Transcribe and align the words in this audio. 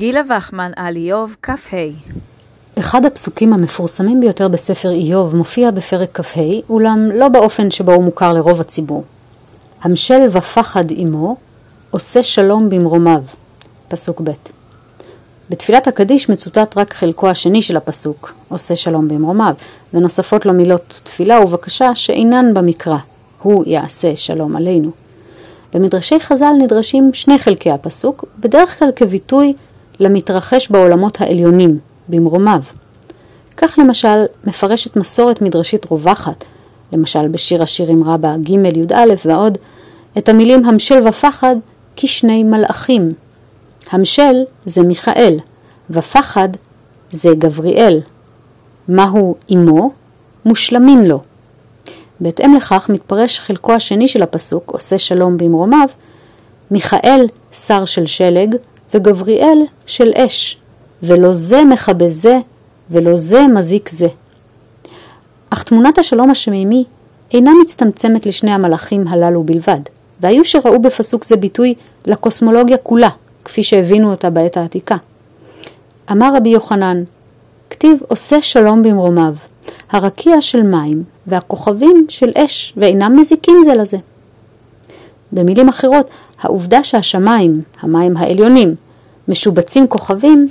גילה 0.00 0.20
וחמן 0.36 0.72
על 0.76 0.96
איוב, 0.96 1.36
כ"ה 1.42 1.76
אחד 2.78 3.04
הפסוקים 3.04 3.52
המפורסמים 3.52 4.20
ביותר 4.20 4.48
בספר 4.48 4.90
איוב 4.90 5.36
מופיע 5.36 5.70
בפרק 5.70 6.20
כ"ה, 6.20 6.40
אולם 6.68 7.10
לא 7.14 7.28
באופן 7.28 7.70
שבו 7.70 7.92
הוא 7.92 8.04
מוכר 8.04 8.32
לרוב 8.32 8.60
הציבור. 8.60 9.04
המשל 9.82 10.28
ופחד 10.32 10.84
עמו, 10.90 11.36
עושה 11.90 12.22
שלום 12.22 12.68
במרומיו. 12.70 13.22
פסוק 13.88 14.20
ב'. 14.20 14.30
בתפילת 15.50 15.88
הקדיש 15.88 16.28
מצוטט 16.28 16.78
רק 16.78 16.94
חלקו 16.94 17.28
השני 17.28 17.62
של 17.62 17.76
הפסוק, 17.76 18.32
עושה 18.48 18.76
שלום 18.76 19.08
במרומיו, 19.08 19.54
ונוספות 19.94 20.46
לו 20.46 20.52
מילות 20.52 21.00
תפילה 21.04 21.40
ובקשה 21.40 21.94
שאינן 21.94 22.54
במקרא, 22.54 22.98
הוא 23.42 23.64
יעשה 23.66 24.16
שלום 24.16 24.56
עלינו. 24.56 24.90
במדרשי 25.74 26.20
חז"ל 26.20 26.52
נדרשים 26.58 27.10
שני 27.12 27.38
חלקי 27.38 27.70
הפסוק, 27.70 28.24
בדרך 28.38 28.78
כלל 28.78 28.88
כביטוי 28.96 29.54
למתרחש 30.00 30.70
בעולמות 30.70 31.20
העליונים, 31.20 31.78
במרומיו. 32.08 32.60
כך 33.56 33.78
למשל 33.78 34.24
מפרשת 34.44 34.96
מסורת 34.96 35.42
מדרשית 35.42 35.86
רווחת, 35.90 36.44
למשל 36.92 37.28
בשיר 37.28 37.62
השירים 37.62 38.04
רבה 38.04 38.36
ג' 38.36 38.50
י"א 38.50 39.14
ועוד, 39.26 39.58
את 40.18 40.28
המילים 40.28 40.64
המשל 40.64 41.08
ופחד 41.08 41.56
כשני 41.96 42.42
מלאכים. 42.42 43.12
המשל 43.90 44.34
זה 44.64 44.82
מיכאל, 44.82 45.38
ופחד 45.90 46.48
זה 47.10 47.30
גבריאל. 47.38 48.00
מהו 48.88 49.34
אמו? 49.52 49.90
מושלמין 50.44 51.04
לו. 51.04 51.20
בהתאם 52.20 52.54
לכך 52.54 52.90
מתפרש 52.92 53.40
חלקו 53.40 53.72
השני 53.72 54.08
של 54.08 54.22
הפסוק, 54.22 54.70
עושה 54.70 54.98
שלום 54.98 55.36
במרומיו, 55.36 55.88
מיכאל 56.70 57.26
שר 57.52 57.84
של 57.84 58.06
שלג 58.06 58.56
וגבריאל 58.94 59.58
של 59.86 60.10
אש, 60.16 60.58
ולא 61.02 61.32
זה 61.32 61.64
מכבה 61.64 62.10
זה 62.10 62.38
ולא 62.90 63.16
זה 63.16 63.46
מזיק 63.46 63.88
זה. 63.88 64.08
אך 65.50 65.62
תמונת 65.62 65.98
השלום 65.98 66.30
השמימי 66.30 66.84
אינה 67.34 67.50
מצטמצמת 67.62 68.26
לשני 68.26 68.50
המלאכים 68.52 69.08
הללו 69.08 69.42
בלבד, 69.42 69.80
והיו 70.20 70.44
שראו 70.44 70.78
בפסוק 70.82 71.24
זה 71.24 71.36
ביטוי 71.36 71.74
לקוסמולוגיה 72.06 72.76
כולה, 72.76 73.08
כפי 73.44 73.62
שהבינו 73.62 74.10
אותה 74.10 74.30
בעת 74.30 74.56
העתיקה. 74.56 74.96
אמר 76.12 76.36
רבי 76.36 76.48
יוחנן, 76.48 77.02
כתיב 77.70 77.98
עושה 78.08 78.42
שלום 78.42 78.82
במרומיו, 78.82 79.34
הרקיע 79.90 80.40
של 80.40 80.62
מים 80.62 81.04
והכוכבים 81.26 82.06
של 82.08 82.30
אש, 82.36 82.74
ואינם 82.76 83.16
מזיקים 83.18 83.62
זה 83.64 83.74
לזה. 83.74 83.98
במילים 85.32 85.68
אחרות, 85.68 86.10
העובדה 86.40 86.82
שהשמיים, 86.82 87.62
המים 87.80 88.16
העליונים, 88.16 88.74
משובצים 89.28 89.86
כוכבים, 89.86 90.48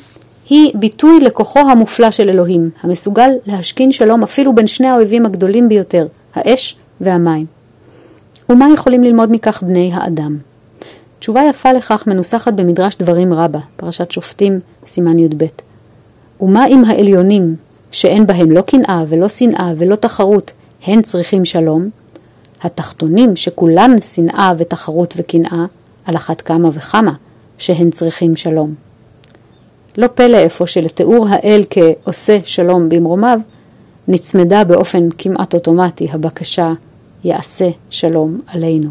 היא 0.49 0.71
ביטוי 0.75 1.19
לכוחו 1.19 1.59
המופלא 1.59 2.11
של 2.11 2.29
אלוהים, 2.29 2.69
המסוגל 2.81 3.29
להשכין 3.45 3.91
שלום 3.91 4.23
אפילו 4.23 4.55
בין 4.55 4.67
שני 4.67 4.87
האויבים 4.87 5.25
הגדולים 5.25 5.69
ביותר, 5.69 6.07
האש 6.35 6.75
והמים. 7.01 7.45
ומה 8.49 8.67
יכולים 8.73 9.03
ללמוד 9.03 9.31
מכך 9.31 9.63
בני 9.63 9.91
האדם? 9.93 10.37
תשובה 11.19 11.41
יפה 11.49 11.73
לכך 11.73 12.07
מנוסחת 12.07 12.53
במדרש 12.53 12.97
דברים 12.97 13.33
רבה, 13.33 13.59
פרשת 13.75 14.11
שופטים, 14.11 14.59
סימן 14.85 15.19
י"ב. 15.19 15.45
ומה 16.41 16.67
אם 16.67 16.85
העליונים, 16.85 17.55
שאין 17.91 18.27
בהם 18.27 18.51
לא 18.51 18.61
קנאה 18.61 19.03
ולא 19.07 19.29
שנאה 19.29 19.73
ולא 19.77 19.95
תחרות, 19.95 20.51
הן 20.87 21.01
צריכים 21.01 21.45
שלום? 21.45 21.89
התחתונים, 22.61 23.35
שכולן 23.35 24.01
שנאה 24.01 24.53
ותחרות 24.57 25.13
וקנאה, 25.17 25.65
על 26.05 26.15
אחת 26.15 26.41
כמה 26.41 26.69
וכמה, 26.73 27.13
שהן 27.57 27.91
צריכים 27.91 28.35
שלום. 28.35 28.73
לא 29.97 30.07
פלא 30.07 30.45
אפוא 30.45 30.65
שלתיאור 30.65 31.27
האל 31.29 31.63
כעושה 31.69 32.37
שלום 32.43 32.89
במרומיו, 32.89 33.39
נצמדה 34.07 34.63
באופן 34.63 35.09
כמעט 35.17 35.53
אוטומטי 35.53 36.07
הבקשה 36.11 36.73
יעשה 37.23 37.69
שלום 37.89 38.41
עלינו. 38.47 38.89